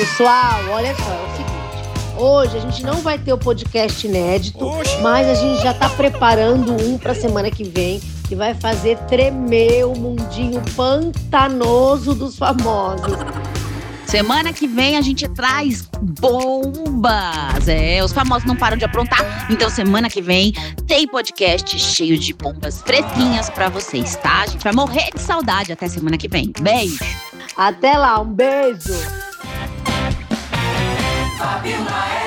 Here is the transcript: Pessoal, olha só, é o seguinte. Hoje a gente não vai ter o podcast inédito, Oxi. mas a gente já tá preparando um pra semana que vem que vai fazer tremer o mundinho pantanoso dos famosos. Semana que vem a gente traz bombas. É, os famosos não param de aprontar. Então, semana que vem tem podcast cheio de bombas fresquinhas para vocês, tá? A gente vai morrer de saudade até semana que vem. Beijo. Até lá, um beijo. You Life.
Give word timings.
Pessoal, 0.00 0.62
olha 0.70 0.96
só, 0.96 1.12
é 1.12 1.26
o 1.26 1.36
seguinte. 1.36 2.16
Hoje 2.16 2.56
a 2.56 2.60
gente 2.60 2.82
não 2.82 3.02
vai 3.02 3.18
ter 3.18 3.34
o 3.34 3.36
podcast 3.36 4.06
inédito, 4.06 4.64
Oxi. 4.64 4.96
mas 5.02 5.28
a 5.28 5.34
gente 5.34 5.62
já 5.62 5.74
tá 5.74 5.90
preparando 5.90 6.72
um 6.72 6.96
pra 6.96 7.14
semana 7.14 7.50
que 7.50 7.64
vem 7.64 8.00
que 8.26 8.34
vai 8.34 8.54
fazer 8.54 8.96
tremer 9.00 9.84
o 9.84 9.94
mundinho 9.94 10.62
pantanoso 10.74 12.14
dos 12.14 12.38
famosos. 12.38 13.12
Semana 14.06 14.54
que 14.54 14.66
vem 14.66 14.96
a 14.96 15.02
gente 15.02 15.28
traz 15.28 15.86
bombas. 16.00 17.68
É, 17.68 18.02
os 18.02 18.10
famosos 18.10 18.46
não 18.46 18.56
param 18.56 18.78
de 18.78 18.86
aprontar. 18.86 19.48
Então, 19.50 19.68
semana 19.68 20.08
que 20.08 20.22
vem 20.22 20.54
tem 20.86 21.06
podcast 21.06 21.78
cheio 21.78 22.18
de 22.18 22.32
bombas 22.32 22.80
fresquinhas 22.80 23.50
para 23.50 23.68
vocês, 23.68 24.16
tá? 24.16 24.44
A 24.44 24.46
gente 24.46 24.64
vai 24.64 24.72
morrer 24.72 25.10
de 25.14 25.20
saudade 25.20 25.70
até 25.70 25.86
semana 25.88 26.16
que 26.16 26.26
vem. 26.26 26.50
Beijo. 26.58 27.04
Até 27.54 27.98
lá, 27.98 28.18
um 28.18 28.32
beijo. 28.32 28.94
You 31.62 31.76
Life. 31.84 32.19